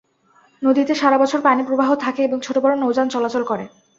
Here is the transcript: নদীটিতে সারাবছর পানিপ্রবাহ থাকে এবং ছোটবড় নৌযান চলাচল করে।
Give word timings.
নদীটিতে 0.61 0.93
সারাবছর 0.95 1.39
পানিপ্রবাহ 1.41 1.89
থাকে 1.95 2.21
এবং 2.23 2.37
ছোটবড় 2.41 2.75
নৌযান 2.77 3.07
চলাচল 3.09 3.43
করে। 3.43 3.65